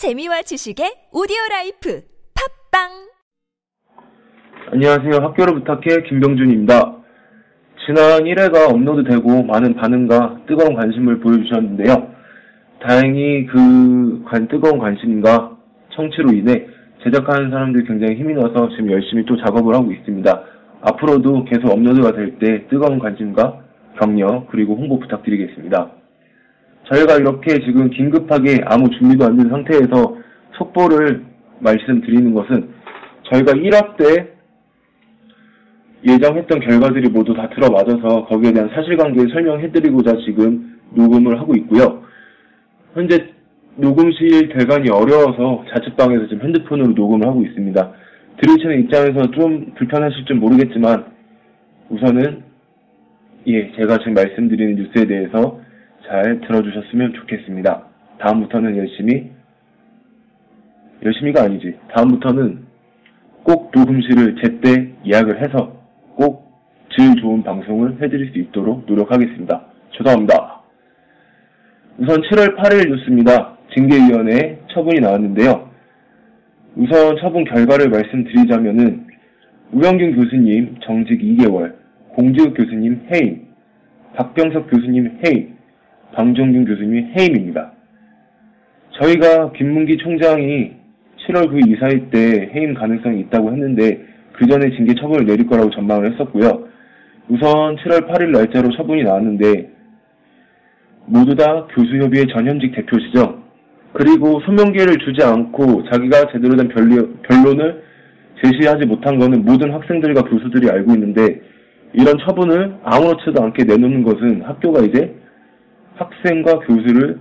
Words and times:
재미와 0.00 0.40
지식의 0.48 1.12
오디오 1.12 1.36
라이프 1.50 2.00
팟빵 2.72 2.88
안녕하세요. 4.72 5.12
학교를 5.20 5.52
부탁해 5.60 6.08
김병준입니다. 6.08 6.96
지난 7.84 8.24
1회가 8.24 8.72
업로드되고 8.72 9.42
많은 9.42 9.74
반응과 9.74 10.46
뜨거운 10.48 10.72
관심을 10.72 11.20
보여주셨는데요. 11.20 12.14
다행히 12.80 13.44
그 13.44 14.24
관, 14.24 14.48
뜨거운 14.48 14.78
관심과 14.78 15.58
청취로 15.92 16.32
인해 16.32 16.66
제작하는 17.04 17.50
사람들이 17.50 17.86
굉장히 17.86 18.16
힘이 18.16 18.32
나서 18.32 18.70
지금 18.70 18.90
열심히 18.90 19.26
또 19.26 19.36
작업을 19.36 19.74
하고 19.74 19.92
있습니다. 19.92 20.44
앞으로도 20.80 21.44
계속 21.44 21.72
업로드가 21.72 22.12
될 22.12 22.38
때 22.38 22.66
뜨거운 22.68 23.00
관심과 23.00 23.60
격려 24.00 24.46
그리고 24.50 24.76
홍보 24.76 24.98
부탁드리겠습니다. 24.98 25.99
저희가 26.90 27.16
이렇게 27.16 27.60
지금 27.64 27.88
긴급하게 27.90 28.60
아무 28.66 28.90
준비도 28.90 29.24
안 29.24 29.36
된 29.36 29.48
상태에서 29.48 30.16
속보를 30.58 31.24
말씀드리는 31.60 32.34
것은 32.34 32.68
저희가 33.30 33.52
1학 33.52 33.96
때 33.96 34.28
예정했던 36.06 36.60
결과들이 36.60 37.10
모두 37.10 37.34
다 37.34 37.48
들어맞아서 37.50 38.24
거기에 38.26 38.52
대한 38.52 38.70
사실관계를 38.70 39.30
설명해드리고자 39.32 40.16
지금 40.24 40.80
녹음을 40.94 41.38
하고 41.38 41.54
있고요. 41.56 42.02
현재 42.94 43.28
녹음실 43.76 44.48
대관이 44.48 44.90
어려워서 44.90 45.64
자취방에서 45.72 46.26
지금 46.28 46.42
핸드폰으로 46.46 46.88
녹음을 46.92 47.26
하고 47.28 47.42
있습니다. 47.42 47.92
들으시는 48.38 48.80
입장에서 48.80 49.30
좀 49.32 49.72
불편하실지 49.76 50.34
모르겠지만 50.34 51.04
우선은 51.90 52.42
예 53.46 53.72
제가 53.76 53.98
지금 53.98 54.14
말씀드리는 54.14 54.74
뉴스에 54.76 55.06
대해서 55.06 55.60
잘 56.10 56.40
들어주셨으면 56.40 57.14
좋겠습니다. 57.14 57.86
다음부터는 58.18 58.76
열심히 58.76 59.30
열심히가 61.04 61.44
아니지 61.44 61.78
다음부터는 61.94 62.66
꼭 63.44 63.70
녹음실을 63.74 64.36
제때 64.42 64.92
예약을 65.06 65.42
해서 65.42 65.80
꼭 66.16 66.50
질 66.96 67.14
좋은 67.20 67.42
방송을 67.42 68.02
해드릴 68.02 68.32
수 68.32 68.38
있도록 68.38 68.84
노력하겠습니다. 68.86 69.64
죄송합니다. 69.96 70.60
우선 71.98 72.20
7월 72.22 72.56
8일 72.56 72.88
뉴스입니다. 72.88 73.56
징계위원회 73.74 74.60
처분이 74.72 75.00
나왔는데요. 75.00 75.70
우선 76.76 77.16
처분 77.20 77.44
결과를 77.44 77.88
말씀드리자면은 77.90 79.06
우영균 79.72 80.16
교수님 80.16 80.76
정직 80.82 81.20
2개월, 81.20 81.74
공지욱 82.14 82.54
교수님 82.54 83.06
해임, 83.14 83.46
박병석 84.16 84.68
교수님 84.70 85.20
해임, 85.24 85.56
방종균 86.14 86.64
교수님 86.64 87.12
해임입니다. 87.16 87.72
저희가 89.00 89.52
김문기 89.52 89.96
총장이 89.98 90.72
7월 91.26 91.48
9일 91.48 91.76
이사회 91.76 92.10
때 92.10 92.50
해임 92.54 92.74
가능성이 92.74 93.20
있다고 93.20 93.52
했는데 93.52 94.04
그 94.32 94.46
전에 94.46 94.70
징계 94.76 94.94
처분을 94.94 95.26
내릴 95.26 95.46
거라고 95.46 95.70
전망을 95.70 96.12
했었고요. 96.12 96.68
우선 97.28 97.76
7월 97.76 98.08
8일 98.08 98.30
날짜로 98.30 98.70
처분이 98.76 99.04
나왔는데 99.04 99.70
모두 101.06 101.34
다 101.34 101.66
교수협의회 101.74 102.26
전현직 102.26 102.74
대표시죠. 102.74 103.42
그리고 103.92 104.40
소명기를 104.40 104.98
주지 104.98 105.24
않고 105.24 105.84
자기가 105.90 106.32
제대로 106.32 106.56
된 106.56 106.68
변론을 106.68 107.82
제시하지 108.42 108.86
못한 108.86 109.18
것은 109.18 109.44
모든 109.44 109.72
학생들과 109.72 110.22
교수들이 110.22 110.70
알고 110.70 110.94
있는데 110.94 111.40
이런 111.92 112.16
처분을 112.24 112.76
아무렇지도 112.84 113.42
않게 113.42 113.64
내놓는 113.64 114.02
것은 114.04 114.42
학교가 114.42 114.80
이제 114.82 115.14
학생과 116.00 116.60
교수를 116.60 117.18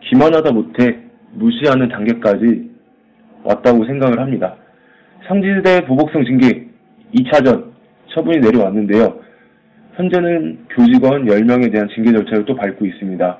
기만하다 0.00 0.52
못해 0.52 0.98
무시하는 1.32 1.88
단계까지 1.88 2.70
왔다고 3.44 3.86
생각을 3.86 4.20
합니다. 4.20 4.56
상지대 5.26 5.86
보복성 5.86 6.24
징계 6.24 6.66
2차전 7.14 7.72
처분이 8.08 8.38
내려왔는데요. 8.38 9.20
현재는 9.96 10.66
교직원 10.70 11.24
10명에 11.24 11.72
대한 11.72 11.88
징계 11.94 12.12
절차를 12.12 12.44
또 12.44 12.54
밟고 12.54 12.84
있습니다. 12.84 13.38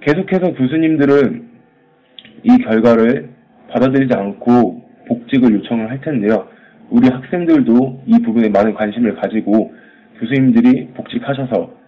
계속해서 0.00 0.52
교수님들은 0.54 1.48
이 2.42 2.58
결과를 2.64 3.30
받아들이지 3.70 4.12
않고 4.14 4.82
복직을 5.06 5.52
요청을 5.54 5.88
할 5.88 6.00
텐데요. 6.00 6.48
우리 6.90 7.08
학생들도 7.08 8.02
이 8.06 8.22
부분에 8.22 8.48
많은 8.48 8.74
관심을 8.74 9.14
가지고 9.16 9.72
교수님들이 10.18 10.88
복직하셔서 10.94 11.79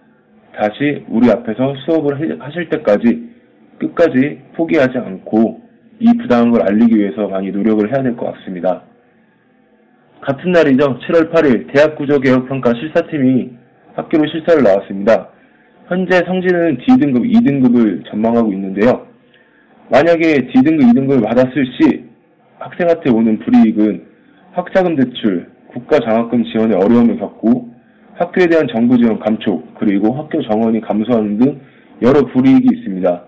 다시 0.55 1.03
우리 1.09 1.29
앞에서 1.31 1.75
수업을 1.85 2.39
하실 2.41 2.69
때까지 2.69 3.29
끝까지 3.79 4.39
포기하지 4.55 4.97
않고 4.97 5.61
이 5.99 6.17
부당한 6.17 6.51
걸 6.51 6.61
알리기 6.63 6.95
위해서 6.97 7.27
많이 7.27 7.51
노력을 7.51 7.87
해야 7.87 8.03
될 8.03 8.15
것 8.15 8.31
같습니다. 8.33 8.83
같은 10.21 10.51
날이죠. 10.51 10.99
7월 10.99 11.31
8일 11.31 11.73
대학구조개혁평가 11.73 12.73
실사팀이 12.73 13.51
학교로 13.95 14.27
실사를 14.27 14.63
나왔습니다. 14.63 15.29
현재 15.87 16.21
성진은 16.25 16.77
D등급, 16.77 17.23
2등급을 17.23 18.09
전망하고 18.09 18.53
있는데요. 18.53 19.05
만약에 19.91 20.47
D등급, 20.47 20.87
2등급을 20.87 21.23
받았을 21.25 21.65
시 21.65 22.05
학생한테 22.59 23.09
오는 23.09 23.37
불이익은 23.39 24.05
학자금 24.53 24.95
대출, 24.95 25.49
국가장학금 25.73 26.45
지원에 26.45 26.75
어려움을 26.75 27.17
겪고 27.17 27.72
학교에 28.15 28.47
대한 28.47 28.67
정부 28.67 28.97
지원 28.97 29.19
감촉, 29.19 29.75
그리고 29.79 30.13
학교 30.13 30.41
정원이 30.43 30.81
감소하는 30.81 31.37
등 31.37 31.61
여러 32.01 32.21
불이익이 32.25 32.67
있습니다. 32.77 33.23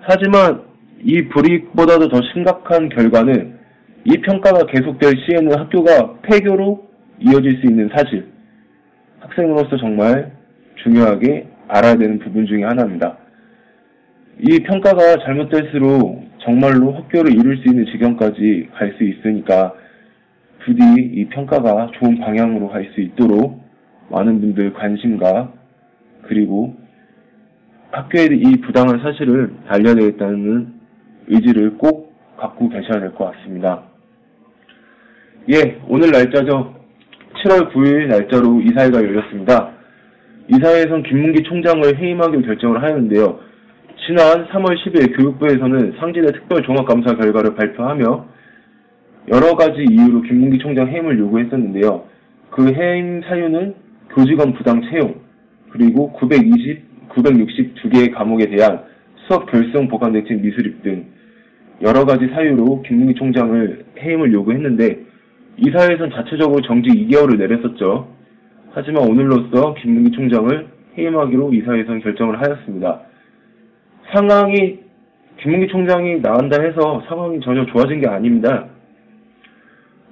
하지만 0.00 0.62
이 1.02 1.22
불이익보다도 1.28 2.08
더 2.08 2.20
심각한 2.32 2.88
결과는 2.88 3.58
이 4.04 4.18
평가가 4.18 4.66
계속될 4.66 5.14
시에는 5.26 5.58
학교가 5.58 6.20
폐교로 6.22 6.88
이어질 7.20 7.60
수 7.60 7.66
있는 7.66 7.88
사실. 7.94 8.26
학생으로서 9.20 9.76
정말 9.78 10.32
중요하게 10.82 11.48
알아야 11.68 11.96
되는 11.96 12.18
부분 12.18 12.46
중에 12.46 12.62
하나입니다. 12.64 13.16
이 14.40 14.58
평가가 14.60 15.16
잘못될수록 15.24 16.24
정말로 16.40 16.92
학교를 16.92 17.32
잃을 17.32 17.56
수 17.58 17.68
있는 17.68 17.86
지경까지 17.86 18.68
갈 18.74 18.94
수 18.98 19.04
있으니까 19.04 19.72
부디 20.64 20.82
이 20.82 21.24
평가가 21.26 21.90
좋은 21.98 22.18
방향으로 22.20 22.68
갈 22.68 22.90
수 22.94 23.00
있도록 23.00 23.63
많은 24.10 24.40
분들 24.40 24.72
관심과 24.74 25.52
그리고 26.22 26.76
학교에 27.90 28.28
이 28.32 28.60
부당한 28.60 29.00
사실을 29.00 29.52
알려야되겠다는 29.68 30.72
의지를 31.28 31.76
꼭 31.78 32.12
갖고 32.36 32.68
계셔야 32.68 33.00
될 33.00 33.14
것 33.14 33.32
같습니다. 33.32 33.82
예, 35.52 35.80
오늘 35.88 36.10
날짜죠. 36.10 36.74
7월 37.44 37.72
9일 37.72 38.08
날짜로 38.08 38.60
이사회가 38.60 38.98
열렸습니다. 39.02 39.70
이사회에선 40.48 41.02
김문기 41.04 41.42
총장을 41.42 41.98
해임하기로 41.98 42.42
결정을 42.42 42.82
하였는데요. 42.82 43.40
지난 44.06 44.46
3월 44.48 44.76
10일 44.84 45.16
교육부에서는 45.16 45.94
상지대 45.98 46.32
특별 46.32 46.62
종합감사 46.62 47.16
결과를 47.16 47.54
발표하며 47.54 48.26
여러 49.32 49.54
가지 49.56 49.84
이유로 49.88 50.22
김문기 50.22 50.58
총장 50.58 50.88
해임을 50.88 51.18
요구했었는데요. 51.18 52.04
그 52.50 52.72
해임 52.74 53.22
사유는 53.22 53.74
교직원 54.14 54.52
부당 54.54 54.80
채용, 54.82 55.14
그리고 55.70 56.12
920, 56.12 57.08
962개의 57.08 58.14
과목에 58.14 58.46
대한 58.46 58.82
수업 59.26 59.50
결성 59.50 59.88
보관 59.88 60.12
대책 60.12 60.40
미수립 60.40 60.82
등 60.82 61.06
여러 61.82 62.04
가지 62.04 62.26
사유로 62.28 62.82
김문기 62.82 63.14
총장을 63.14 63.84
해임을 64.00 64.32
요구했는데 64.32 65.00
이 65.58 65.70
사회에선 65.70 66.10
자체적으로 66.10 66.60
정직 66.62 66.90
2개월을 66.90 67.38
내렸었죠. 67.38 68.08
하지만 68.70 69.08
오늘로써 69.08 69.74
김문기 69.74 70.10
총장을 70.12 70.68
해임하기로 70.96 71.52
이사회에선 71.52 72.00
결정을 72.00 72.40
하였습니다. 72.40 73.00
상황이 74.12 74.78
김문기 75.38 75.68
총장이 75.68 76.20
나간다 76.20 76.62
해서 76.62 77.02
상황이 77.08 77.40
전혀 77.40 77.66
좋아진 77.66 78.00
게 78.00 78.08
아닙니다. 78.08 78.66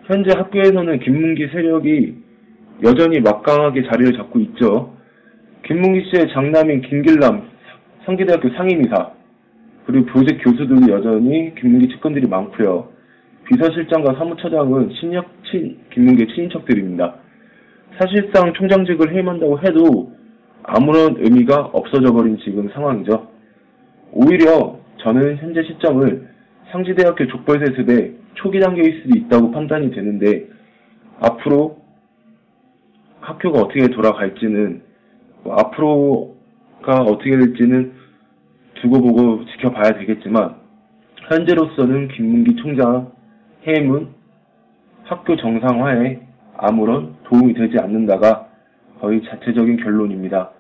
현재 0.05 0.31
학교에서는 0.37 0.99
김문기 1.01 1.49
세력이 1.49 2.17
여전히 2.83 3.21
막강하게 3.21 3.85
자리를 3.91 4.17
잡고 4.17 4.41
있죠. 4.41 4.95
김문기 5.67 6.11
씨의 6.11 6.33
장남인 6.33 6.83
김길남 6.83 7.49
상기대학교 8.05 8.51
상임이사 8.51 9.13
그리고 9.87 10.07
교직 10.07 10.39
교수들도 10.43 10.93
여전히 10.93 11.55
김문기 11.55 11.89
측근들이 11.89 12.27
많고요. 12.27 12.89
비서실장과 13.45 14.15
사무처장은 14.15 14.91
친역 15.01 15.27
친 15.51 15.79
김문기 15.91 16.27
친인척들입니다. 16.35 17.17
사실상 17.99 18.53
총장직을 18.55 19.15
해임한다고 19.15 19.59
해도 19.61 20.13
아무런 20.63 21.17
의미가 21.19 21.71
없어져 21.73 22.13
버린 22.13 22.39
지금 22.39 22.69
상황이죠. 22.71 23.29
오히려 24.13 24.79
저는 24.99 25.37
현재 25.39 25.63
시점을 25.63 26.29
상지대학교 26.71 27.27
족벌 27.27 27.67
세습의 27.67 28.15
초기 28.35 28.61
단계일 28.61 29.03
수도 29.03 29.19
있다고 29.19 29.51
판단이 29.51 29.91
되는데 29.91 30.47
앞으로 31.21 31.82
학교가 33.23 33.61
어떻게 33.61 33.87
돌아갈지는 33.89 34.83
뭐 35.45 35.55
앞으로가 35.55 37.03
어떻게 37.03 37.31
될지는 37.37 37.93
두고 38.75 39.01
보고 39.01 39.45
지켜봐야 39.47 39.99
되겠지만 39.99 40.57
현재로서는 41.29 42.09
김문기 42.09 42.57
총장 42.57 43.13
해임은 43.67 44.09
학교 45.05 45.37
정상화에 45.37 46.21
아무런 46.57 47.15
도움이 47.25 47.55
되지 47.55 47.79
않는다가 47.79 48.49
거의 49.01 49.23
자체적인 49.25 49.77
결론입니다. 49.79 50.51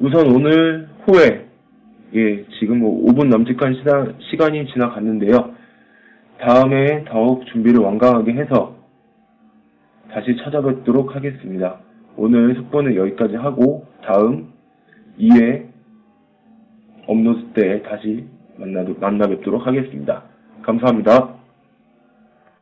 우선 0.00 0.34
오늘 0.34 0.88
후에 1.04 1.46
예, 2.14 2.44
지금 2.58 2.80
뭐 2.80 3.06
5분 3.06 3.28
남짓한 3.28 3.74
시다- 3.74 4.12
시간이 4.18 4.66
지나갔는데요. 4.72 5.54
다음에 6.40 7.04
더욱 7.04 7.46
준비를 7.46 7.80
완강하게 7.80 8.32
해서 8.32 8.74
다시 10.12 10.36
찾아뵙도록 10.36 11.14
하겠습니다. 11.14 11.80
오늘 12.16 12.54
속보는 12.56 12.96
여기까지 12.96 13.36
하고 13.36 13.86
다음 14.04 14.52
2회 15.18 15.68
업로드 17.06 17.52
때 17.54 17.82
다시 17.82 18.26
만나, 18.56 18.84
만나 19.00 19.26
뵙도록 19.26 19.66
하겠습니다. 19.66 20.24
감사합니다. 20.62 21.39